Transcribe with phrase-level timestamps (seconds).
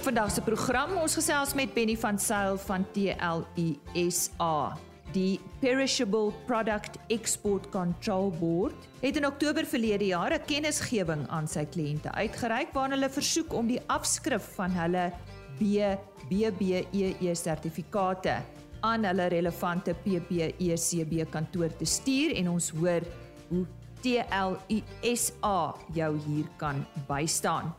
[0.00, 4.76] Op vandag se program ons gesels met Benny van Sail van TLUSA.
[5.12, 11.66] Die Perishable Product Export Control Board het in Oktober verlede jaar 'n kennisgewing aan sy
[11.66, 15.12] kliënte uitgereik waarin hulle versoek om die afskrif van hulle
[15.58, 18.40] BBBEE sertifikate
[18.80, 23.00] aan hulle relevante PPECB kantoor te stuur en ons hoor
[23.48, 23.66] hoe
[24.00, 27.74] TLUSA jou hier kan bystaan.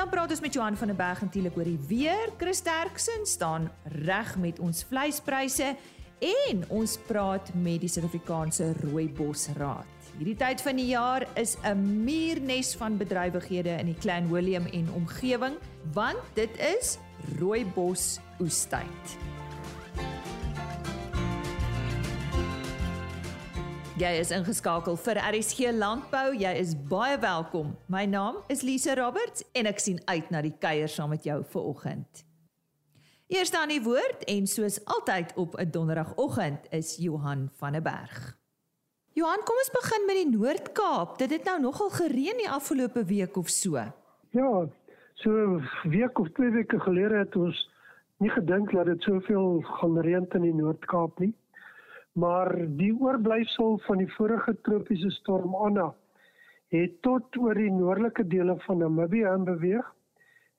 [0.00, 2.30] Dan praat ons met Johan van der Berg natuurlik oor die weer.
[2.40, 5.74] Chris Terksen staan reg met ons vleispryse
[6.24, 10.08] en ons praat met die Suid-Afrikaanse Rooibos Raad.
[10.16, 14.88] Hierdie tyd van die jaar is 'n muurnes van bedrywighede in die Klein Willem en
[14.92, 15.60] omgewing,
[15.92, 16.96] want dit is
[17.36, 19.18] Rooibos oestyd.
[24.00, 26.30] Jy is ingeskakel vir RSG Landbou.
[26.32, 27.74] Jy is baie welkom.
[27.92, 31.36] My naam is Lise Roberts en ek sien uit na die kuier saam met jou
[31.52, 32.22] vanoggend.
[33.28, 38.38] Eers dan die woord en soos altyd op 'n donderdagoggend is Johan van der Berg.
[39.12, 41.18] Johan, kom ons begin met die Noord-Kaap.
[41.18, 43.76] Dit het nou nogal gereën die afgelope week of so.
[44.30, 44.68] Ja,
[45.14, 47.68] so week of twee weke gelede het ons
[48.16, 51.34] nie gedink dat dit soveel gaan reën in die Noord-Kaap nie
[52.12, 55.94] maar die oorblyfsel van die vorige tropiese storm Anna
[56.74, 59.86] het tot oor die noordelike dele van Namibië beweeg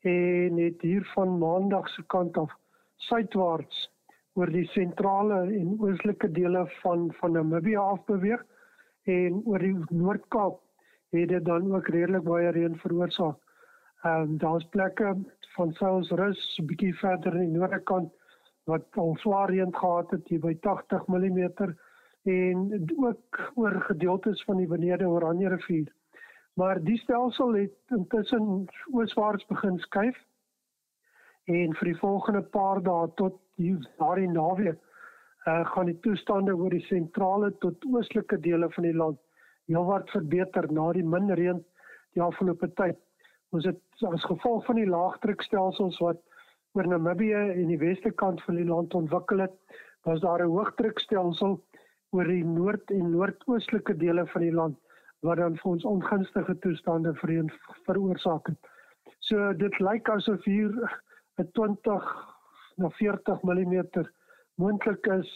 [0.02, 2.52] en het hier van maandag se kant af
[2.96, 3.90] suidwaarts
[4.34, 8.44] oor die sentrale en oostelike dele van van Namibië af beweeg
[9.04, 10.60] en oor die Noord-Kaap
[11.12, 13.38] het dit dan ook redelik baie reën veroorsaak.
[14.04, 15.16] Ehm um, daar's plekke
[15.56, 18.14] van Saulsrus 'n bietjie verder in die noorde kant
[18.70, 21.40] wat al swaar reën gehad het hier by 80 mm
[22.24, 25.90] en ook oor gedeeltes van die benede Oranje rivier.
[26.54, 30.18] Maar die stelsel het intussen ooswaarts begin skuif
[31.46, 34.78] en vir die volgende paar dae tot die daardie naweek
[35.48, 39.20] uh, gaan die toestande oor die sentrale tot oostelike dele van die land
[39.72, 41.64] heelwat verbeter na die min reën
[42.14, 43.00] die afgelope tyd.
[43.56, 46.20] Ons het as gevolg van die laagdrukstelsels wat
[46.74, 49.56] oor Namibië en die weste kant van die land ontwikkel het,
[50.08, 51.60] was daar 'n hoogdrukstelsel
[52.12, 54.78] oor die noord en noordoostelike dele van die land
[55.22, 57.52] wat dan vir ons ongunstige toestande vereen
[57.86, 58.70] veroorsaak het.
[59.20, 60.72] So dit lyk asof hier
[61.38, 62.04] 'n 20
[62.78, 64.06] na 40 mm
[64.56, 65.30] moontlik is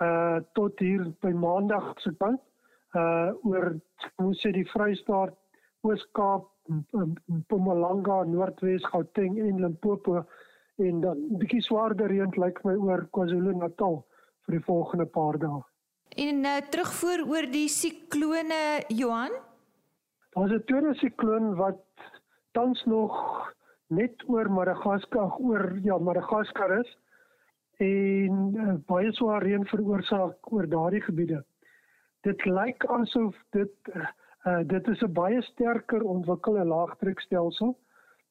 [0.00, 2.40] uh tot hier by maandag se kant
[2.94, 3.74] uh oor
[4.16, 5.34] hoe sê die Vrystaat,
[5.82, 6.46] Oos-Kaap,
[7.26, 10.24] Mpumalanga, Noordwes, Gauteng en Limpopo
[10.78, 14.04] en dan 'n bietjie swaarder reën lyk my oor KwaZulu-Natal
[14.46, 15.62] vir die volgende paar dae.
[16.16, 19.34] En uh, terugvoer oor die siklone Johan.
[20.34, 21.82] Daar's 'n tweede sikloon wat
[22.52, 23.14] tans nog
[23.88, 26.96] net oor Madagaskar oor ja Madagaskar is
[27.78, 31.44] en uh, baie swaar reën veroorsaak oor daardie gebiede.
[32.26, 33.74] Dit lyk asof dit
[34.46, 37.76] uh, dit is 'n baie sterker ontwikkelde laagdrukstelsel.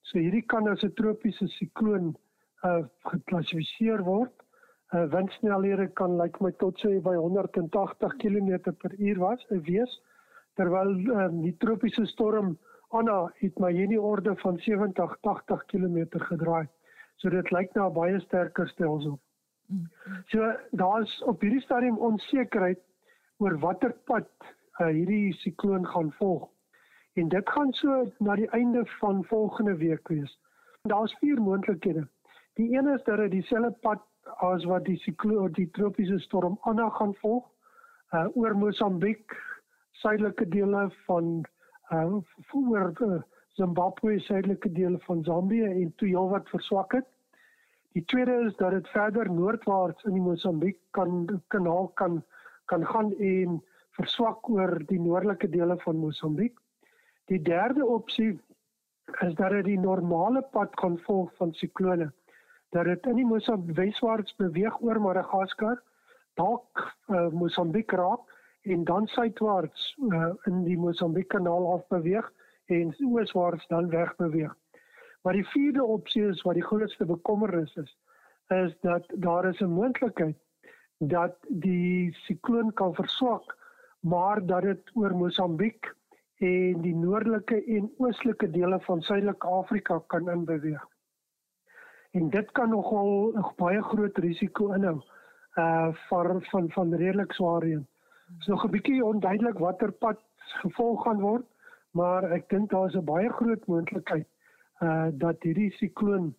[0.02, 2.16] So hierdie kan as 'n tropiese sikloon
[2.64, 4.34] uh geklassifiseer word.
[4.94, 10.02] Uh windsnelhede kan lyk like my tot sê by 180 km/h was, uh, wees
[10.58, 12.58] terwyl uh, die tropiese storm
[12.96, 15.98] Anna het my hierdie orde van 70-80 km
[16.30, 16.68] gedraai.
[17.18, 19.20] So dit lyk na 'n baie sterker stelsel.
[20.32, 22.80] So daar's op hierdie stadium onsekerheid
[23.38, 24.30] oor watter pad
[24.80, 26.50] uh, hierdie sikloon gaan volg.
[27.14, 30.40] En dit gaan so na die einde van volgende week wees.
[30.82, 32.08] Daar's vier moontlikhede.
[32.58, 34.02] Die een is dat dit dieselfde pad
[34.42, 37.46] as wat die sikloon die tropiese storm Anna gaan volg
[38.18, 39.36] uh oor Mosambiek,
[40.02, 41.46] suidelike dele van
[41.94, 42.18] uh
[42.54, 43.22] oor uh,
[43.60, 47.06] Zimbabwe, suidelike dele van Zambië en toe heelwat verswak het.
[47.94, 52.24] Die tweede is dat dit verder noordwaarts in die Mosambiek kan kanaal kan
[52.66, 53.64] kan gaan en
[54.02, 56.58] verswak oor die noordelike dele van Mosambiek.
[57.30, 58.40] Die derde opsie
[59.22, 62.16] is dat dit die normale pad kan volg van siklone
[62.70, 65.80] dat dit in die Mosambiek weswaarts beweeg oor Madagaskar,
[66.40, 68.34] dalk uh, Mosambiek raak
[68.68, 72.28] en dan suidwaarts uh, in die Mosambiek kanaal af beweeg
[72.66, 74.56] en ooswaarts dan weg beweeg.
[75.24, 77.96] Maar die vierde opsie is wat die grootste bekommernis is,
[78.48, 80.38] is dat daar is 'n moontlikheid
[80.98, 83.56] dat die sikloon kan verswak,
[84.00, 85.96] maar dat dit oor Mosambiek
[86.38, 90.86] en die noordelike en oostelike dele van Suidelike Afrika kan inbeweeg
[92.12, 95.02] en dit kan nogal 'n baie groot risiko inhou
[95.58, 97.88] uh van van van redelik swaar reën.
[98.28, 101.46] Dit is nog 'n bietjie onduidelik watter pad gevolg gaan word,
[101.92, 104.28] maar ek dink daar is 'n baie groot moontlikheid
[104.82, 106.36] uh dat hierdie sikloon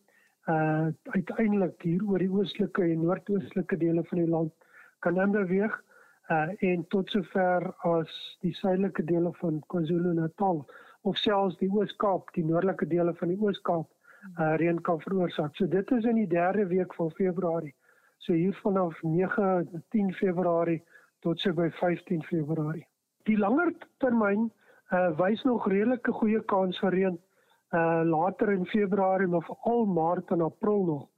[0.49, 4.53] uh uiteindelik hier oor die oostelike en noordoostelike dele van die land
[4.99, 5.83] kan inbeweeg
[6.31, 10.67] uh en tot sover as die suidelike dele van KwaZulu-Natal
[11.03, 13.89] of selfs die Oos-Kaap, die noordelike dele van die Oos-Kaap
[14.37, 15.57] uh reën kan veroorsaak.
[15.57, 17.75] So dit is in die 3de week van Februarie.
[18.19, 20.83] So hier vanaf 9 10 Februarie
[21.21, 22.87] tot so by 15 Februarie.
[23.25, 24.51] Die langer termyn
[24.93, 27.19] uh wys nog redelike goeie kans vir reën
[27.73, 31.09] uh later in Februarie maar veral Maart en April nog.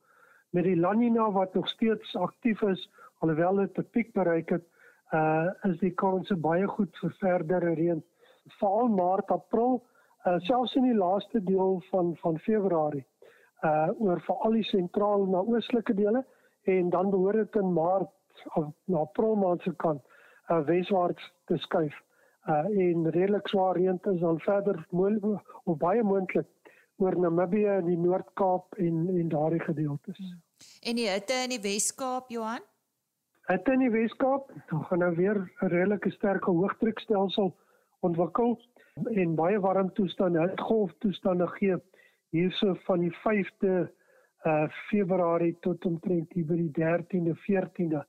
[0.51, 2.89] Met die La Nina wat nog steeds aktief is
[3.21, 4.65] alhoewel dit 'n piek bereik het,
[5.13, 8.03] uh is die kanse baie goed vir verdere reën.
[8.59, 9.83] Veral Maart, April,
[10.27, 13.07] uh selfs in die laaste deel van van Februarie.
[13.65, 16.25] Uh oor veral die sentraal na oostelike dele
[16.63, 20.03] en dan behoort dit in Maart of na April maand se kant
[20.49, 21.97] uh weswaarts te skuif
[22.49, 24.87] uh en redelik swaar reën is dan verder
[25.65, 26.49] of baie moontlik
[27.01, 30.19] oor Namibië en die Noord-Kaap en en daardie gedeeltes.
[30.85, 32.61] En die hitte in die Wes-Kaap, Johan?
[33.49, 37.55] Hitte in die Wes-Kaap, dan gaan nou weer 'n redelike sterke hoëdrukstelsel
[38.01, 38.59] ontwikkel
[39.09, 41.77] en baie warm toestande, golftoestande gee
[42.31, 43.75] hierso van die 5de
[44.47, 48.03] uh Februarie tot omtrent hier by die 13de, 14de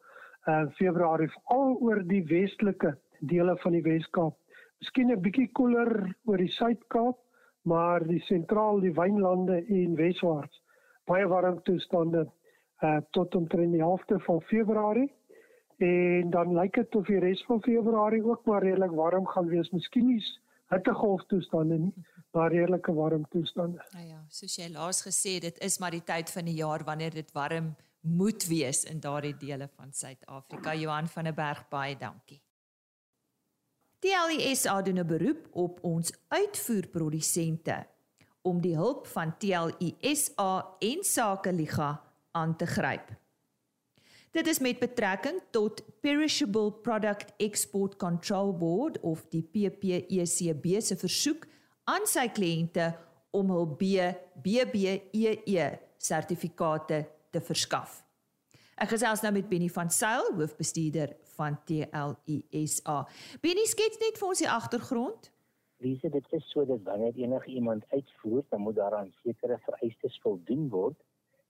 [0.47, 4.38] uh Februarie al oor die westelike dele van die Wes-Kaap.
[4.79, 7.17] Miskien 'n bietjie koeler oor die Suid-Kaap,
[7.63, 10.61] maar die sentraal die wynlande en weswaarts
[11.11, 12.27] baie warm toestande
[12.85, 15.09] uh tot omtrent die helfte van Februarie.
[15.77, 19.69] En dan lyk dit of die res van Februarie ook maar redelik warm gaan wees.
[19.71, 20.21] Miskien nie
[20.71, 21.94] hittegolf toestande nie,
[22.31, 23.83] maar redelike warm toestande.
[23.91, 27.13] Ja ja, soos jy laas gesê, dit is maar die tyd van die jaar wanneer
[27.13, 30.73] dit warm moet wees in daardie dele van Suid-Afrika.
[30.75, 32.41] Johan van der Berg baie dankie.
[34.01, 37.85] Die LISA doen 'n beroep op ons uitvoerprodusente
[38.41, 42.01] om die hulp van TLISA en Sakeliga
[42.31, 43.20] aan te gryp.
[44.31, 51.44] Dit is met betrekking tot Perishable Product Export Control Board of die PPECB se versoek
[51.83, 52.94] aan sy kliënte
[53.36, 55.66] om hul BBBEE
[56.00, 57.01] sertifikate
[57.36, 58.00] te verskaf.
[58.80, 62.98] Ek gesels nou met Benny van Sail, hoofbestuurder van TLISA.
[63.44, 65.27] Benny skets net vir ons die agtergrond.
[65.84, 70.69] Lise, dit is so dat wanneer enige iemand uitvoer, dan moet daaraan sekere vereistes voldoen
[70.72, 70.95] word.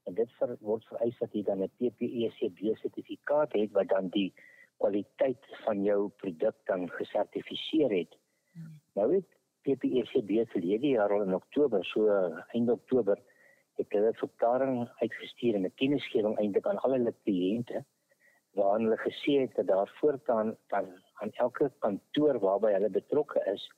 [0.04, 4.34] En dit ver, word vereis dat jy dan 'n PPECB sertifikaat het wat dan die
[4.78, 8.18] kwaliteit van jou produk dan gesertifiseer het.
[8.54, 8.80] Hmm.
[8.94, 9.30] Nou het
[9.62, 12.08] PPECB verlede jaar al in Oktober, so
[12.54, 13.18] einde Oktober,
[13.78, 17.86] het hulle 'n verklaring uitgestuur en 'n kennisgewing eintlik aan al hulle kliënte
[18.58, 23.70] waarin hulle gesê het dat daar voortaan dan aan elke kantoor waarby hulle betrokke is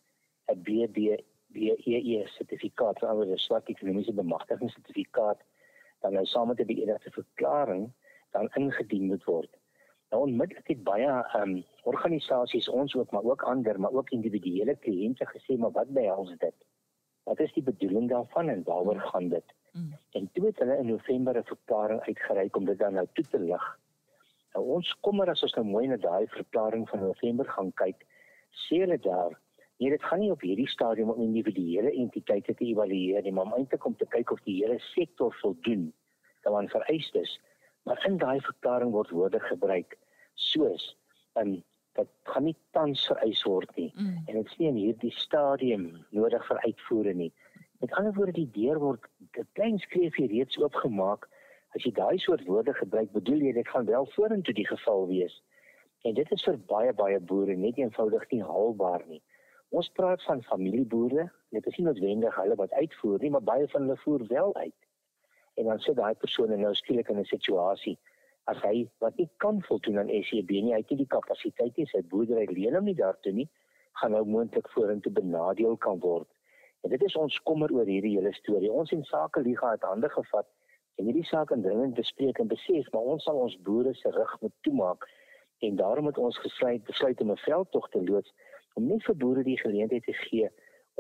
[0.52, 5.40] 'n BBBEE sertifikaat, alhoewel 'n swart ekonomiese bemagtigingssertifikaat
[6.04, 7.92] dan nou saam met 'n beëdigde verklaring
[8.32, 9.52] dan ingedien moet word.
[10.10, 14.76] Nou onmiddellik het baie ehm um, organisasies ons ook maar ook ander maar ook individuele
[14.86, 16.58] kliënte gesê maar wat behels dit?
[17.24, 19.56] Wat is die bedoeling daarvan en waaroor gaan dit?
[19.72, 19.96] Mm.
[20.12, 23.40] En toe het hulle in November 'n verklaring uitgereik om dit dan nou toe te
[23.40, 23.80] lig.
[24.54, 28.06] Nou ons kommer as ons nou mooi na daai verklaring van November gaan kyk,
[28.50, 29.40] sê hulle daar,
[29.78, 33.86] nee, dit gaan nie op hierdie stadium om individuele entiteite te evalueer nie, maar eintlik
[33.86, 35.94] om te kyk of die hele sektor voldoen
[36.46, 37.40] aan vereistes.
[37.84, 39.98] Maar in daai verklaring word woorde gebruik
[40.34, 40.96] soos
[41.40, 44.24] in dat gaan nie tans vereis word nie mm.
[44.26, 47.32] en dit is nie in hierdie stadium nodig vir uitvoere nie.
[47.80, 49.06] Met ander woorde die deur word
[49.38, 51.30] 'n klein skreefie reeds oopgemaak
[51.74, 55.40] As jy daai soort woorde gebruik, bedoel jy dit gaan wel vorentoe die geval wees.
[56.06, 59.22] En dit is vir baie baie boere net eenvoudig nie haalbaar nie.
[59.74, 63.88] Ons praat van familieboere, dit is nie noodwendig hulle wat uitvoer nie, maar baie van
[63.88, 64.76] hulle voer wel uit.
[65.56, 67.98] En dan sit daai persone nou skielik in 'n situasie
[68.52, 71.86] as hy wat nie kan voldoen aan SCB nie, hy het nie die kapasiteit nie,
[71.88, 73.50] sy boerdery leen hom nie daartoe nie,
[74.02, 76.28] gaan nou moontlik vorentoe benadeel kan word.
[76.84, 78.72] En dit is ons kommer oor hierdie hele storie.
[78.72, 80.48] Ons en Sake Liga het hande gevat
[81.00, 84.34] en hierdie saak in dringend bespreek en besef maar ons sal ons boere se rug
[84.42, 85.08] moet toemaak
[85.66, 88.34] en daarom het ons gesluit besluit om 'n veldtog te loods
[88.76, 90.50] om net vir boere die geleentheid te gee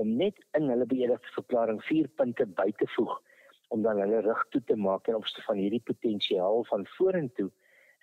[0.02, 3.14] om net in hulle beëdigde verklaring vier punte by te voeg
[3.74, 7.50] om dan hulle rug toe te maak en opste van hierdie potensiaal van vorentoe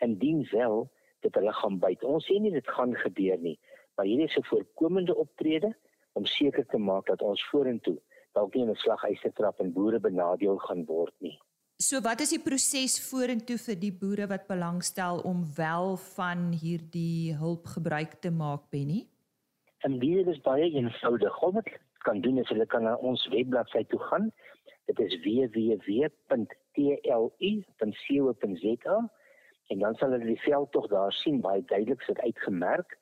[0.07, 0.89] indien wel
[1.25, 2.05] dit hulle gaan byt.
[2.05, 3.59] Ons sê nie dit gaan gebeur nie,
[3.95, 5.71] maar hierdie is 'n voorkomende optrede
[6.19, 7.99] om seker te maak dat ons vorentoe
[8.35, 11.39] dalk nie 'n slaghuise trap en boere benadeel gaan word nie.
[11.81, 17.35] So wat is die proses vorentoe vir die boere wat belangstel om wel van hierdie
[17.35, 19.07] hulp gebruik te maak, Benny?
[19.79, 21.41] En dit is baie eenvoudig.
[21.41, 21.69] Wat
[22.05, 24.33] kan doen is hulle kan na ons webbladsy toe gaan
[24.91, 26.31] Dit is www.tlu.co.za
[29.71, 32.97] en dan sal hulle die veld tog daar sien baie duidelik sit uitgemerk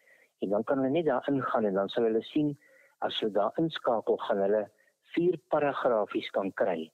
[0.44, 2.50] en dan kan hulle net daar ingaan en dan sal hulle sien
[3.06, 4.64] as hulle daar inskakel gaan hulle
[5.14, 6.90] vier paragrafies kan kry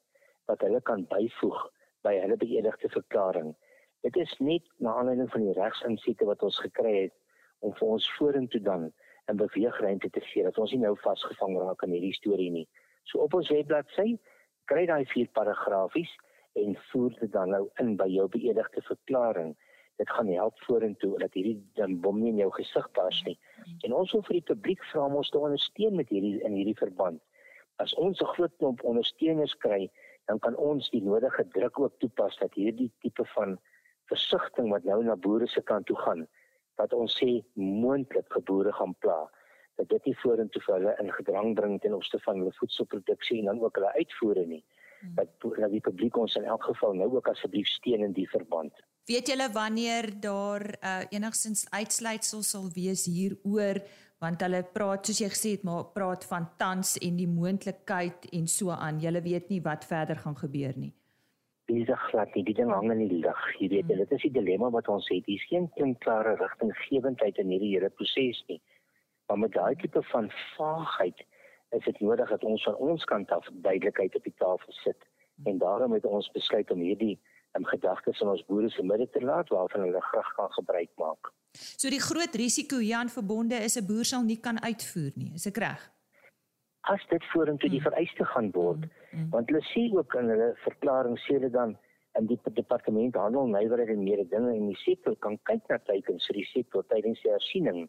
[0.46, 1.58] wat hulle kan byvoeg
[2.06, 3.50] by hulle beëdigde verklaring.
[4.06, 7.16] Dit is net na aanleiding van die regsinsiete wat ons gekry het
[7.66, 8.92] om vir ons vorentoe dan
[9.32, 12.68] 'n beweegruimte te gee dat ons nie nou vasgevang raak in hierdie storie nie.
[13.04, 14.18] So op ons webbladsy
[14.70, 16.12] kry daai vier paragrafies
[16.60, 19.54] en voer dit dan nou in by jou beëdigde verklaring
[19.98, 23.36] dit gaan help vorentoe dat hierdie dan bom nie in jou gesig pas nie.
[23.86, 26.78] En ons wil vir die publiek vra om ons te ondersteun met hierdie in hierdie
[26.80, 27.22] verband.
[27.82, 29.90] As ons 'n groot klomp ondersteuners kry,
[30.26, 33.58] dan kan ons die nodige druk ook toepas dat hierdie tipe van
[34.10, 36.26] versigtiging wat nou na boere se kant toe gaan,
[36.76, 39.30] wat ons sê moontlik geboere gaan pla
[39.80, 43.50] dat dit nie vorentoe vir hulle in gedrang bring ten opsigte van hulle voedselproduksie en
[43.50, 44.62] dan ook hulle uitvoere nie.
[45.00, 45.14] Hmm.
[45.14, 45.28] Dat,
[45.58, 48.84] dat die publiek ons in elk geval nou ook asseblief steun in die verband.
[49.10, 53.82] Weet julle wanneer daar uh, enigsins uitsluitsels sal wees hieroor
[54.22, 58.46] want hulle praat soos jy gesê het maar praat van tans en die moontlikheid en
[58.48, 59.02] so aan.
[59.02, 60.94] Julle weet nie wat verder gaan gebeur nie.
[61.68, 63.42] Dis glad nie, die ding hang in die lug.
[63.58, 64.04] Jy weet, hmm.
[64.04, 65.26] dit is die dilemma wat ons het.
[65.28, 68.60] Hier's geen klare rigtinggewendheid in hierdie hele proses nie.
[69.26, 71.24] Maar met daai tipe van vaagheid
[71.70, 75.06] is dit nodig dat ons van ons kant af duidelikheid op die tafel sit.
[75.44, 77.20] En daarom het ons besluit om hierdie
[77.58, 81.32] in gedagtes van ons boere se midde te laat waarvan hulle graag kan gebruik maak.
[81.54, 85.46] So die groot risiko hieraan verbonde is 'n boer sal nie kan uitvoer nie, is
[85.46, 85.90] ek reg?
[86.80, 87.86] As dit vorentoe die mm.
[87.88, 89.20] vereiste gaan word, mm.
[89.20, 89.30] Mm.
[89.30, 91.78] want hulle sê ook in hulle verklaring sê hulle dan
[92.18, 96.26] in die departement handel nywerheid en meer dinge en die sektor kan kyk na teikens
[96.26, 97.88] vir die sektor tydens die hersiening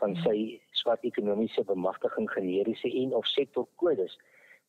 [0.00, 0.36] van sy
[0.80, 4.16] swart ekonomiese bemagtiging generiese en of sektorkodes.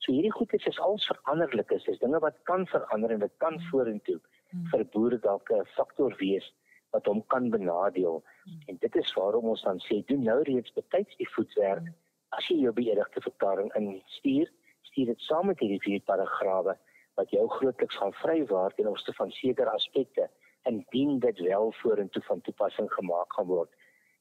[0.02, 3.54] So hierdie goed is als veranderlik is, is dinge wat kan verander en dit kan
[3.54, 3.68] mm.
[3.70, 4.66] vorentoe mm.
[4.74, 6.48] vir boere dalk 'n faktor wees
[6.92, 8.24] wat hom kan benadeel.
[8.46, 8.62] Mm.
[8.68, 11.86] En dit is waarom ons dan sê doen nou reeds betyds die voetwerk.
[11.86, 11.96] Mm.
[12.38, 14.50] As jy jou beëdigde verklaring instuur,
[14.90, 16.78] stuur dit saam met hierdie vier paragrawe
[17.20, 20.30] wat jou grootliks gaan vrywaar ten opsigte van sekere aspekte
[20.70, 23.72] indien dit wel vorentoe van toepassing gemaak gaan word.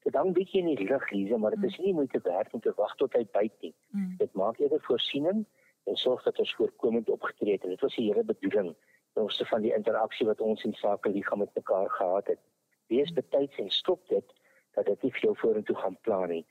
[0.03, 1.85] Dit hang bietjie in die lug hier, maar dit is mm.
[1.85, 3.73] nie moeite werd om te wag tot hy byt nie.
[3.89, 4.15] Mm.
[4.17, 5.45] Dit maak eerder voorsiening
[5.89, 7.63] en sorg dat ons voorkomend opgetree het.
[7.63, 8.73] En dit was die hele bedoeling
[9.19, 12.39] ons van die interaksie wat ons in sake liggaam met mekaar gehad het.
[12.87, 14.33] Wees betyds en stop dit
[14.75, 16.45] dat dit nie veel vorentoe gaan plan nie.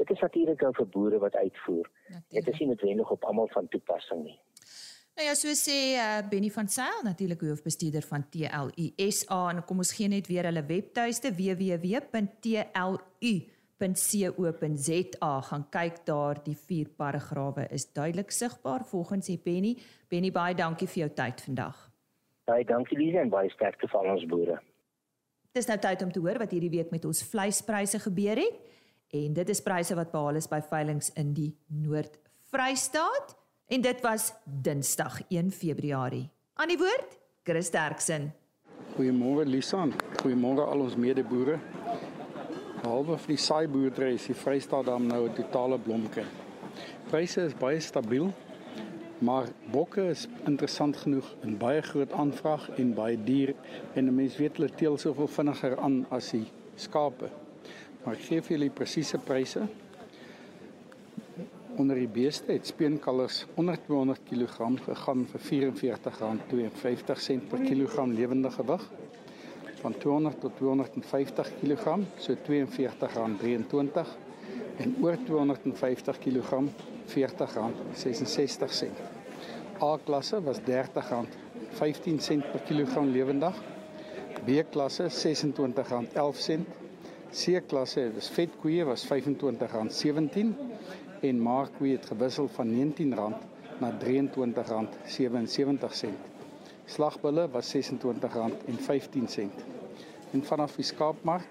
[0.00, 1.90] Dit is natuurlik nou vir boere wat uitvoer.
[2.32, 4.38] Dit is nie noodwendig op almal van toepassing nie.
[5.16, 9.92] Nou ja, so sê uh, Benny van Sail, natuurlik hoofbestuurder van TLUSA en kom ons
[9.96, 13.30] gee net weer hulle webtuiste www.tlu
[13.76, 19.72] .co.za gaan kyk daar die vier paragrawe is duidelik sigbaar volgens die Penny.
[20.08, 21.80] Penny baie dankie vir jou tyd vandag.
[22.48, 24.60] Baie dankie Lise en baie sterkte vir ons boere.
[25.56, 28.60] Dis nou tyd om te hoor wat hierdie week met ons vleispryse gebeur het
[29.16, 34.32] en dit is pryse wat behaal is by veilinge in die Noord-Vrystaat en dit was
[34.44, 36.28] Dinsdag 1 Februarie.
[36.54, 38.32] Aan die woord Chris Derksen.
[38.94, 39.86] Goeiemôre Lisa.
[40.22, 41.58] Goeiemôre al ons medeboere.
[42.82, 46.24] Behalwe vir die saai boerdery is die Vrystaat dan nou 'n totale blomke.
[47.10, 48.32] Pryse is baie stabiel,
[49.18, 53.54] maar bokke is interessant genoeg in baie groot aanvraag en baie duur
[53.94, 56.46] en mense weet hulle teel soveel vinniger aan as die
[56.76, 57.30] skape.
[58.04, 59.68] Maar ek gee vir julle presiese pryse.
[61.76, 64.54] Onder die beeste het speenkalvers onder 200 kg
[64.84, 65.48] gegaan vir R44.52
[67.50, 68.86] per kilogram lewende gewig
[69.82, 72.38] van 200 tot 250 kg, so R42.23
[74.76, 76.50] en oor 250 kg
[77.12, 78.88] R40.66.
[79.82, 80.66] A-klasse was R30.15
[82.52, 83.54] per kilogram lewendig.
[84.46, 85.18] B-klasse R26.11.
[87.30, 90.75] C-klasse was vetkoeie was R25.17
[91.20, 93.08] en maarkoeie het gewissel van R19
[93.78, 93.98] na R23.77.
[96.86, 97.82] Slagbulle was R26.15.
[100.32, 101.48] En vanaf die skaapmark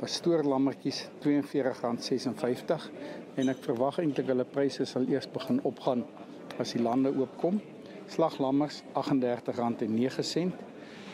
[0.00, 1.28] was stoorlammetjies R42.56
[3.38, 6.02] en ek verwag eintlik hulle pryse sal eers begin opgaan
[6.58, 7.60] as die lande oopkom.
[8.10, 10.50] Slaglammers R38.09,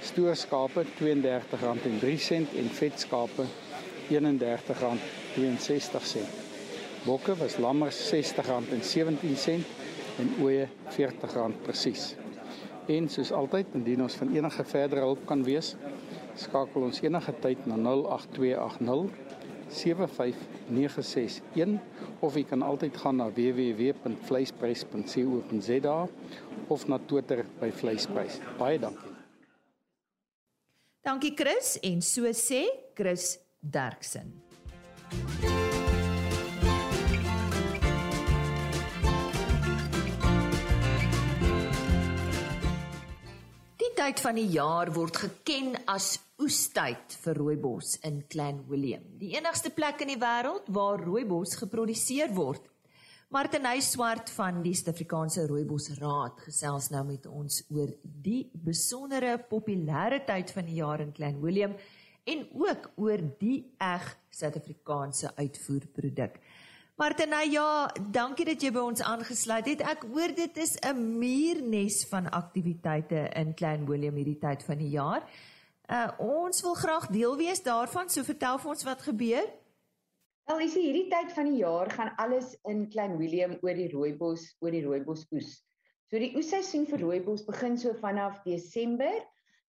[0.08, 2.08] stoorskape R32.03
[2.64, 3.44] en vetskape
[4.08, 6.47] R31.62.
[7.08, 9.64] Bokke was lammers R60.17
[10.20, 12.02] en ooe R40 presies.
[12.88, 15.76] En soos altyd, indien ons van enige verdere hulp kan wees,
[16.36, 19.08] skakel ons enige tyd na 08280
[19.72, 21.80] 75961
[22.24, 25.98] of jy kan altyd gaan na www.vleisprys.co.za
[26.68, 28.40] of na Twitter by Vleisprys.
[28.60, 29.14] Baie dankie.
[31.08, 34.32] Dankie Chris en so sê Chris Derksen.
[43.98, 49.72] Tyd van die jaar word geken as oestyd vir rooibos in Clan William, die enigste
[49.74, 52.62] plek in die wêreld waar rooibos geproduseer word.
[53.34, 60.54] Martinay Swart van die Suid-Afrikaanse Rooibosraad gesels nou met ons oor die besondere populêre tyd
[60.54, 61.74] van die jaar in Clan William
[62.28, 66.38] en ook oor die eg Suid-Afrikaanse uitvoerproduk.
[66.98, 69.82] Martinay, ja, dankie dat jy by ons aangesluit het.
[69.86, 74.90] Ek hoor dit is 'n muurnes van aktiwiteite in Clan William hierdie tyd van die
[74.90, 75.22] jaar.
[75.86, 79.46] Uh ons wil graag deel wees daarvan, so vertel vir ons wat gebeur.
[80.50, 84.56] Wel, is hierdie tyd van die jaar gaan alles in Klein Willem oor die rooibos,
[84.58, 85.62] oor die rooibos oes.
[86.10, 89.22] So die oesseisoen vir rooibos begin so vanaf Desember,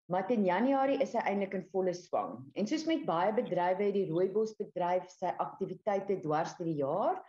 [0.09, 2.39] maar in Januarie is hy eintlik in volle swang.
[2.57, 7.19] En soos met baie bedrywe het die rooibosbedryf sy aktiwiteite dwars deur die jaar.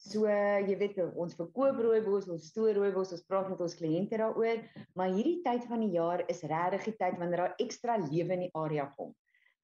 [0.00, 4.62] So jy weet ons verkoop rooibos, ons stoor rooibos, ons praat met ons kliënte daaroor,
[4.96, 8.46] maar hierdie tyd van die jaar is regtig die tyd wanneer daar ekstra lewe in
[8.48, 9.12] die area kom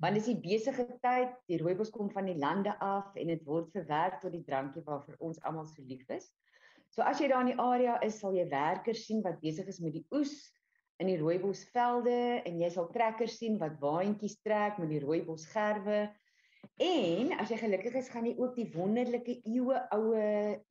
[0.00, 3.69] want dis die besige tyd, die rooibos kom van die lande af en dit word
[3.75, 6.31] verwerk tot die drankie waarvoor ons almal so lief is.
[6.91, 9.81] So as jy daar in die area is, sal jy werkers sien wat besig is
[9.85, 10.33] met die oes
[11.00, 16.02] in die rooibosvelde en jy sal trekkers sien wat waantjies trek met die rooibosgerwe.
[16.80, 20.26] En as jy gelukkig is, gaan jy ook die wonderlike eeue oue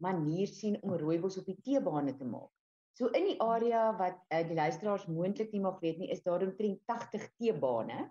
[0.05, 2.51] manier sien om rooibos op die teebane te maak.
[2.97, 6.43] So in die area wat uh, die luisteraars moontlik nie mag weet nie, is daar
[6.45, 8.09] omtrent 80 teebane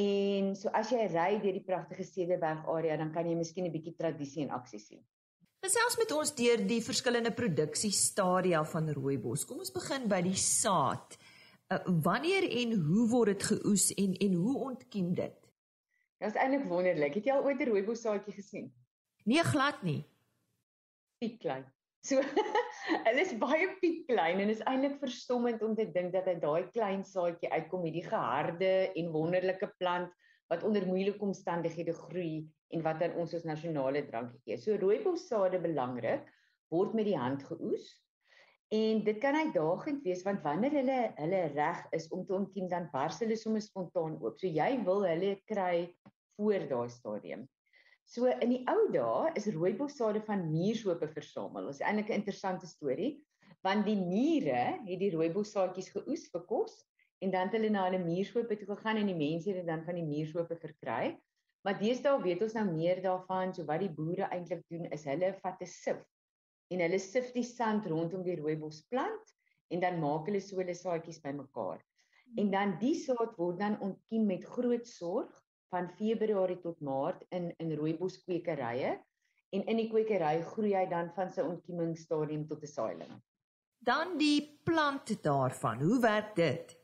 [0.00, 3.72] En so as jy ry deur die pragtige Cederberg area, dan kan jy miskien 'n
[3.72, 5.02] bietjie tradisie in aksie sien.
[5.62, 9.44] Gesels met ons deur die verskillende produksiestadia van rooibos.
[9.44, 11.18] Kom ons begin by die saad.
[11.72, 15.36] Uh, wanneer en hoe word dit geoes en en hoe ontkiem dit?
[16.20, 17.14] Dit is eintlik wonderlik.
[17.16, 18.66] Het jy al ooit 'n rooibos saadjie gesien?
[19.24, 20.02] Nee, glad nie.
[21.18, 21.64] Piek klein.
[22.04, 22.20] So
[23.06, 26.68] hulle is baie piek klein en is eintlik verstommend om te dink dat uit daai
[26.74, 30.12] klein saadjie uitkom hierdie geharde en wonderlike plant
[30.52, 34.58] wat onder moeilike omstandighede groei en wat aan ons as nasionale drankie gee.
[34.58, 36.28] So rooibossaade belangrik
[36.68, 37.88] word met die hand geoes.
[38.72, 42.86] En dit kan uitdagend wees want wanneer hulle hulle reg is om te ontkiem dan
[42.92, 44.38] bars hulle sommer spontaan oop.
[44.40, 45.90] So jy wil hulle kry
[46.38, 47.42] voor daai stadium.
[48.08, 51.68] So in die ou dae is rooibossaade van muurshope versamel.
[51.68, 53.12] Dit is eintlik 'n interessante storie
[53.62, 56.80] want die mure het die rooibossaadjies geoes vir kos
[57.20, 59.84] en dan het hulle na hulle muurshope toe gegaan en die mense het dit dan
[59.84, 61.12] van die muurshope verkry.
[61.62, 65.34] Maar deesdae weet ons nou meer daarvan, so wat die boere eintlik doen is hulle
[65.44, 66.00] vat 'n sif
[66.72, 69.32] en hulle sif die sand rondom die rooibosplant
[69.72, 71.80] en dan maak hulle so hulle saadjies bymekaar.
[72.40, 75.32] En dan die saad word dan ontkiem met groot sorg
[75.72, 78.96] van Februarie tot Maart in in rooibos kwekerye
[79.52, 83.12] en in die kwekery groei hy dan van sy ontkiemingsstadium tot 'n saailing.
[83.78, 85.82] Dan die plant daarvan.
[85.82, 86.76] Hoe werk dit?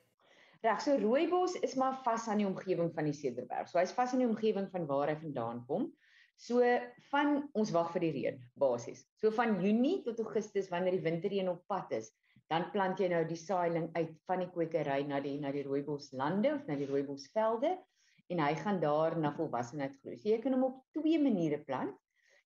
[0.61, 3.69] Reg, so rooibos is maar vas aan die omgewing van die Cederberg.
[3.69, 5.93] So hy's vas in die omgewing van waar hy vandaan kom.
[6.39, 6.63] So
[7.11, 9.03] van ons wag vir die reën basies.
[9.19, 12.13] So van Junie tot Augustus wanneer die winterreën op pad is,
[12.49, 16.55] dan plant jy nou die saailing uit van die kwekery na die na die rooiboslande
[16.55, 17.75] of na die rooibosvelde
[18.33, 20.17] en hy gaan daar na volwassenheid groei.
[20.21, 21.97] So jy kan hom op twee maniere plant.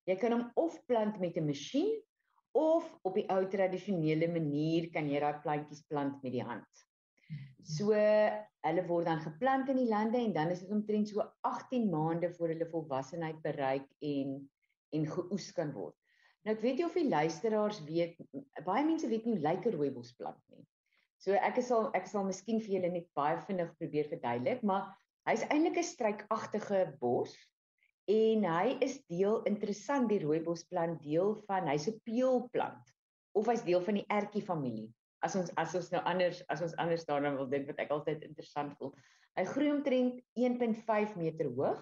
[0.09, 1.93] Jy kan hom of plant met 'n masjien
[2.59, 6.85] of op die ou tradisionele manier kan jy daai plantjies plant met die hand.
[7.63, 7.95] So
[8.63, 12.31] hulle word dan geplant in die lande en dan is dit omtrent so 18 maande
[12.35, 14.39] voor hulle volwassenheid bereik en
[14.93, 15.97] en geoes kan word.
[16.45, 18.19] Nou ek weet jy of die luisteraars weet
[18.67, 20.67] baie mense weet nie hoe lyk 'n rooibos plant nie.
[21.19, 24.91] So ek is al ek sal miskien vir julle net baie vinnig probeer verduidelik, maar
[25.29, 27.35] Hy's eintlik 'n struikagtige bos
[28.11, 32.91] en hy is deel interessant die rooibosplant deel van hy's 'n peulplant
[33.39, 34.89] of hy's deel van die ertjie familie.
[35.27, 38.25] As ons as ons nou anders as ons anders daarna wil dink wat ek altyd
[38.29, 38.95] interessant voel.
[39.39, 41.81] Hy groei omtrent 1.5 meter hoog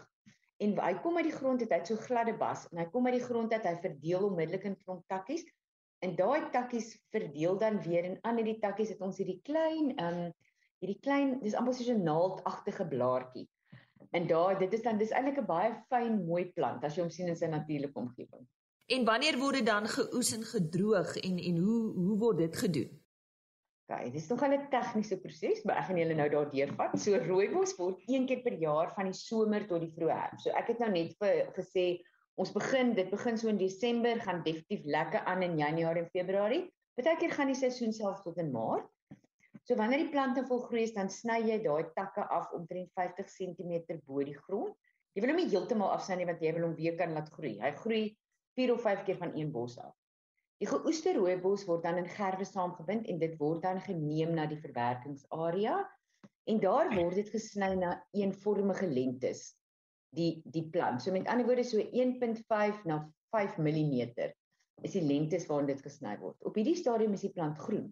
[0.60, 3.16] en hy kom uit die grond het hy so gladde bas en hy kom uit
[3.16, 5.46] die grond dat hy verdeel onmiddellik in klomp takkies
[6.04, 10.26] en daai takkies verdeel dan weer en aan hierdie takkies het ons hierdie klein ehm
[10.26, 10.30] um,
[10.80, 13.48] hierdie klein dis amper soos 'n naaldagtige blaartjie.
[14.16, 17.10] En daar dit is dan dis eintlik 'n baie fyn mooi plant as jy hom
[17.10, 18.46] sien in sy natuurlike omgewing.
[18.86, 22.90] En wanneer word dit dan geoes en gedroog en en hoe hoe word dit gedoen?
[23.90, 26.94] OK, dis nog 'n tegniese proses, maar ek gaan julle nou daardeur vat.
[26.94, 30.44] So rooibos word een keer per jaar van die somer tot die vroeë herfs.
[30.44, 32.02] So ek het nou net vir gesê
[32.36, 36.70] ons begin dit begin so in Desember gaan definitief lekker aan in Januarie en Februarie
[37.00, 38.88] Partykeer gaan die seisoen self tot in Maart.
[39.64, 44.00] So wanneer die plante volgroei is, dan sny jy daai takke af omtrent 50 cm
[44.04, 44.74] bo die grond.
[45.16, 47.54] Jy wil hom nie heeltemal afsny nie want jy wil hom weer kan laat groei.
[47.62, 48.02] Hy groei
[48.58, 49.94] 4 of 5 keer van een bos af.
[50.60, 54.60] Die geoeste rooibos word dan in gerwe saamgebind en dit word dan geneem na die
[54.60, 55.78] verwerkingsarea
[56.52, 59.54] en daar word dit gesny na eenvormige lengtes
[60.16, 61.00] die die plant.
[61.00, 62.98] So met ander woorde so 1.5 na
[63.32, 63.94] 5 mm
[64.84, 66.36] is die lengtes waarin dit gesny word.
[66.44, 67.88] Op hierdie stadium is die plant groen.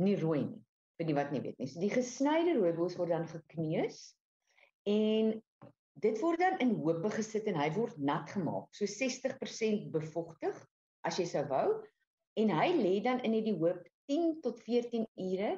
[0.00, 0.62] Nie rooi nie.
[0.96, 1.68] Vir die wat nie weet nie.
[1.68, 4.14] So die gesnyde rooibos word dan gekneus
[4.88, 5.34] en
[6.00, 8.72] dit word dan in hoope gesit en hy word nat gemaak.
[8.76, 10.56] So 60% bevochtig
[11.08, 11.68] as jy sou wou
[12.42, 13.80] en hy lê dan in hierdie hoop
[14.12, 15.54] 10 tot 14 ure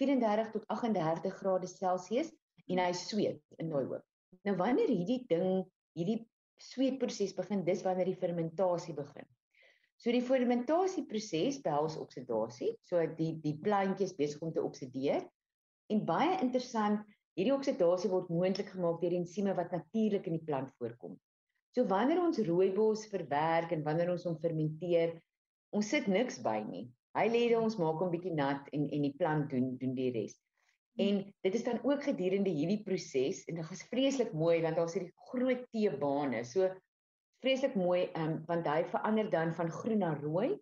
[0.00, 2.30] 34 tot 38 grade Celsius
[2.70, 4.04] en hy sweet in daai hoop.
[4.46, 5.64] Nou wanneer hierdie ding
[5.98, 6.22] hierdie
[6.60, 9.26] sweetproses begin, dis wanneer die fermentasie begin.
[10.00, 15.26] So die fermentasieproses behels oksidasie, so die die plantjies besig om te oksideer.
[15.92, 17.02] En baie interessant,
[17.36, 21.18] hierdie oksidasie word moontlik gemaak deur ensieme wat natuurlik in die plant voorkom.
[21.70, 25.14] So wanneer ons rooibos verwerk en wanneer ons hom fermenteer,
[25.70, 26.88] ons sit niks by nie.
[27.14, 30.10] Hy lê dit ons maak hom bietjie nat en en die plant doen doen die
[30.14, 30.34] res.
[31.00, 34.96] En dit is dan ook gedurende hierdie proses en dit is vreeslik mooi want daar's
[34.98, 36.42] hierdie groot teebane.
[36.44, 36.66] So
[37.42, 40.52] vreeslik mooi um, want hy verander dan van groen na rooi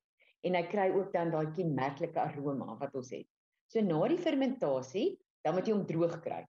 [0.44, 3.27] en hy kry ook dan daai kenmerklike aroma wat ons het.
[3.68, 5.09] So na die fermentasie,
[5.44, 6.44] dan moet jy hom droog kry.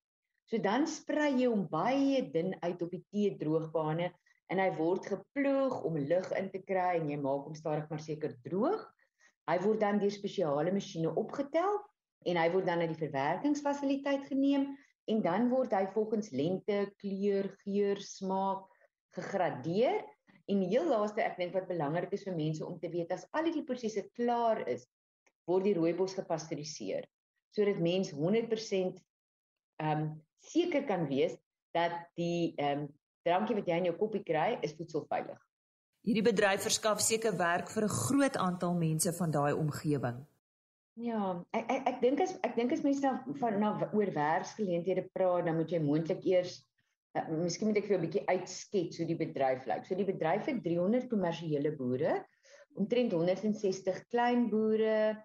[0.52, 4.12] So dan sprei jy hom baie dun uit op die tee droogbane
[4.49, 8.01] en hy word geploeg om lug in te kry en jy maak hom stadig maar
[8.03, 8.83] seker droog.
[9.49, 11.79] Hy word dan deur spesiale masjiene opgetel
[12.29, 14.71] en hy word dan na die verwerkingsfasiliteit geneem
[15.09, 18.65] en dan word hy volgens lengte, kleur, geur, smaak
[19.17, 20.03] gegradeer.
[20.49, 23.49] En heel laaste ek dink wat belangrik is vir mense om te weet as al
[23.49, 24.85] hierdie prosesse klaar is,
[25.49, 27.07] word die rooibos gepasteuriseer
[27.55, 28.99] sodat mens 100%
[29.81, 30.09] ehm um,
[30.39, 31.33] seker kan wees
[31.75, 32.88] dat die ehm um,
[33.23, 35.39] drankie wat jy in jou koppie kry, is voedselveilig.
[36.08, 40.25] Hierdie bedryf verskaf seker werk vir 'n groot aantal mense van daai omgewing.
[40.99, 45.10] Ja, ek ek ek dink as ek dink as mense nou van na oor werksgeleenthede
[45.13, 46.60] praat, dan moet jy moontlik eers
[47.15, 49.86] uh, miskien moet ek vir jou 'n bietjie uitskets hoe die bedryf lyk.
[49.86, 52.25] So die bedryf het 300 kommersiële boere,
[52.75, 55.15] omtrent 160 klein boere,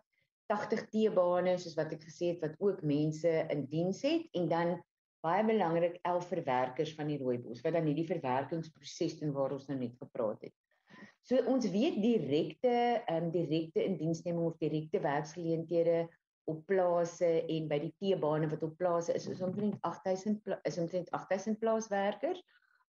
[0.51, 4.75] 80 teebane soos wat ek gesê het wat ook mense in diens het en dan
[5.25, 9.79] baie belangrik 11 verwerkers van die rooibos wat dan hierdie verwerkingsproses doen waar ons nou
[9.81, 10.55] net gepraat het.
[11.25, 12.75] So ons weet direkte
[13.07, 16.05] ehm um, direkte indiensneming of direkte werksgeleenthede
[16.53, 21.11] op plase en by die teebane wat op plase is is omtrent 8000 is omtrent
[21.11, 22.43] 8000 plaaswerkers.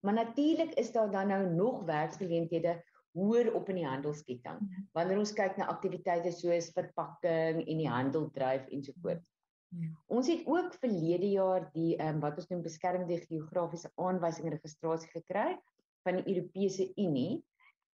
[0.04, 2.76] Maar natuurlik is daar dan nou nog werksgeleenthede
[3.16, 4.60] hoër op in die handelsketting.
[4.92, 9.32] Wanneer ons kyk na aktiwiteite soos verpakking en die handeldryf ensovoorts.
[9.76, 9.90] Ja.
[10.06, 15.10] Ons het ook verlede jaar die ehm um, wat ons noem beskermde geografiese aanwysing registrasie
[15.12, 15.58] gekry
[16.06, 17.44] van die Europese Unie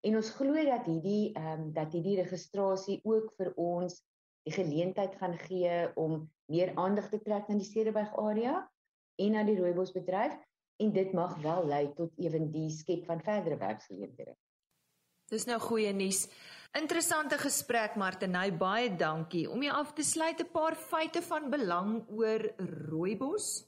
[0.05, 4.01] en ons glo dat hierdie ehm um, dat hierdie registrasie ook vir ons
[4.45, 8.61] die geleentheid gaan gee om meer aandag te trek na die Stedeberg area
[9.21, 10.37] en na die rooibosbedryf
[10.81, 14.33] en dit mag wel lei tot ewentueel die skep van verdere werksgeleenthede.
[15.29, 16.25] Dis nou goeie nuus.
[16.71, 19.43] Interessante gesprek Martinay, baie dankie.
[19.51, 22.45] Om jy af te sluit 'n paar feite van belang oor
[22.87, 23.67] rooibos.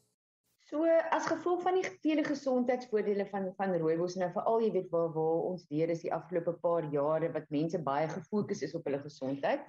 [0.69, 5.11] So as gevolg van die vele gesondheidsvoordele van van rooibos nou veral jy weet waar
[5.17, 8.99] waar ons weer is die afgelope paar jare wat mense baie gefokus is op hulle
[8.99, 9.67] gesondheid,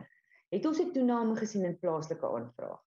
[0.53, 2.81] het ons 'n toename gesien in plaaslike aanvraag.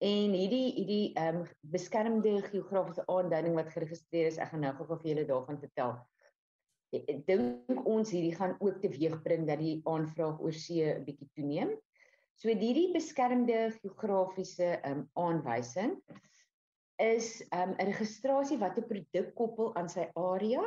[0.00, 4.98] En hierdie hierdie ehm um, beskermde geografiese aanduiding wat geregistreer is, ek gaan nou gou
[4.98, 5.94] vir julle daarvan vertel
[7.26, 11.74] dink ons hierdie gaan ook teweegbring dat die aanvraag oor see 'n bietjie toeneem.
[12.34, 15.98] So hierdie beskermde geografiese um, aanwysing
[17.02, 20.62] is um, 'n registrasie wat 'n produk koppel aan sy area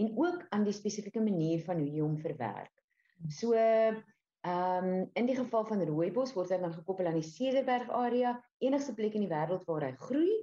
[0.00, 2.72] en ook aan die spesifieke manier van hoe jy hom verwerk.
[3.28, 4.00] So ehm
[4.48, 8.94] um, in die geval van rooibos word hy dan gekoppel aan die Cederberg area, enigste
[8.94, 10.36] plek in die wêreld waar hy groei.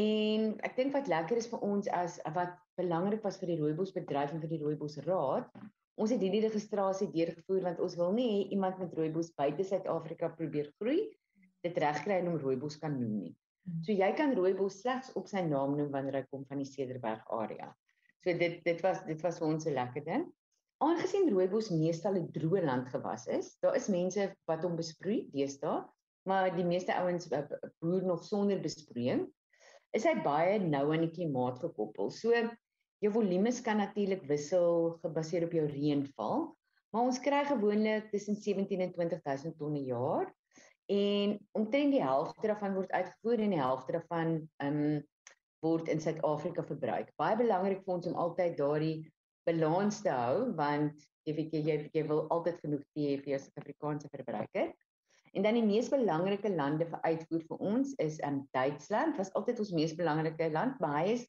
[0.00, 4.34] En ek dink wat lekker is vir ons as wat belangrik was vir die rooibosbedryf
[4.34, 5.52] en vir die rooibosraad,
[6.00, 10.32] ons het hierdie registrasie deurgevoer want ons wil nie hê iemand met rooibos buite Suid-Afrika
[10.38, 11.04] probeer groei,
[11.64, 13.34] dit regkry hom rooibos kan noem nie.
[13.84, 17.24] So jy kan rooibos slegs op sy naam noem wanneer hy kom van die Cederberg
[17.36, 17.68] area.
[18.24, 20.24] So dit dit was dit was vir ons 'n lekker ding.
[20.80, 25.84] Aangesien rooibos meestal 'n droë land gewas is, daar is mense wat hom besproei deesdae,
[26.24, 27.44] maar die meeste ouens eh,
[27.80, 29.28] boer nog sonder besproeiing
[29.96, 32.10] is hy baie nou aan die klimaat gekoppel.
[32.10, 32.32] So
[33.00, 36.50] jou volumes kan natuurlik wissel gebaseer op jou reënval,
[36.92, 40.28] maar ons kry gewoonlik tussen 17 en 20000 ton per jaar
[40.90, 44.82] en omtrent die helfte daarvan word uitgevoer en die helfte daarvan um
[45.60, 47.10] word in Suid-Afrika verbruik.
[47.20, 49.04] Baie belangrik vir ons om altyd daardie
[49.44, 53.40] balans te hou want jy weet jy, jy, jy wil altyd genoeg tee vir jou
[53.44, 54.72] Suid-Afrikaanse verbruiker.
[55.36, 59.60] En dan die mees belangrike lande vir uitvoer vir ons is um, Duitsland, was altyd
[59.62, 61.28] ons mees belangrike land, maar hy is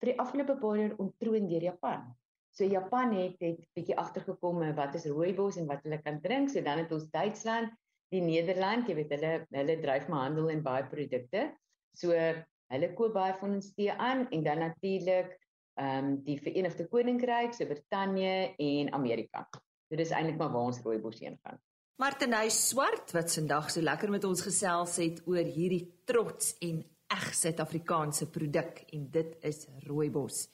[0.00, 2.06] vir die afgelope paar jaar ontroon deur Japan.
[2.54, 6.50] So Japan het het bietjie agtergekom wat is rooibos en wat hulle kan drink.
[6.50, 7.74] So dan het ons Duitsland,
[8.12, 11.50] die Nederland, jy weet hulle hulle dryf maar handel en baie produkte.
[11.94, 15.36] So hulle koop baie van ons tee aan en dan natuurlik
[15.78, 19.44] ehm um, die Verenigde Koninkryk, so Brittanje en Amerika.
[19.88, 21.60] So dis eintlik maar waar ons rooibos heen gaan.
[22.02, 27.28] Martinus Swart wat vandag so lekker met ons gesels het oor hierdie trots en eg
[27.34, 30.46] Suid-Afrikaanse produk en dit is rooibos.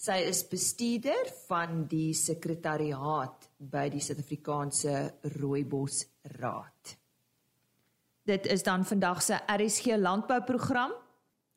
[0.00, 4.94] Sy is bestuurder van die sekretariaat by die Suid-Afrikaanse
[5.36, 6.06] Rooibos
[6.40, 6.96] Raad.
[8.24, 10.94] Dit is dan vandag se RSG landbouprogram.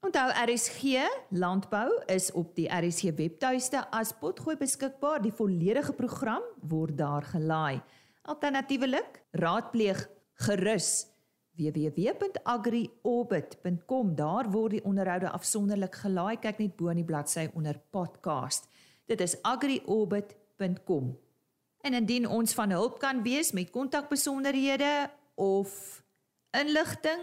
[0.03, 5.21] Onthou RSG landbou is op die RSG webtuiste as potgooi beskikbaar.
[5.23, 7.79] Die volledige program word daar gelaai.
[8.27, 10.03] Alternatiefelik, raadpleeg
[10.43, 11.12] gerus
[11.57, 14.15] www.agriorbit.com.
[14.15, 16.37] Daar word die onderhoude afsonderlik gelaai.
[16.41, 18.67] Kyk net bo in die bladsy onder podcast.
[19.05, 21.19] Dit is agriorbit.com.
[21.83, 26.03] En indien ons van hulp kan wees met kontakbesonderhede of
[26.51, 27.21] inligting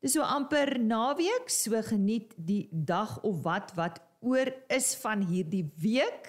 [0.06, 5.63] Dis so amper naweek, so geniet die dag of wat wat oor is van hierdie
[5.82, 6.28] week.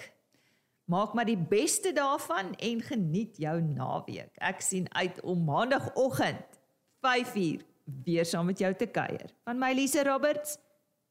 [0.89, 4.31] Maak maar die beste daarvan en geniet jou naweek.
[4.41, 6.57] Ek sien uit om maandagooggend
[7.05, 7.61] 5uur
[8.07, 9.29] weer saam met jou te kuier.
[9.45, 10.57] Van my Lise Roberts.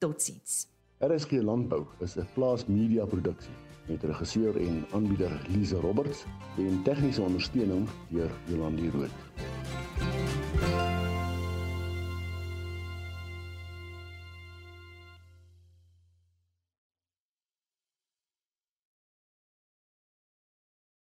[0.03, 0.67] Totsiens.
[0.99, 3.55] RSG landbou is 'n plaasmedia produksie
[3.87, 6.25] met regisseur en aanbieder Lize Roberts
[6.59, 9.11] en tegniese ondersteuning deur Jolande Rooi.